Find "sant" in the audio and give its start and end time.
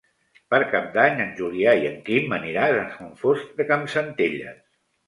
2.99-3.17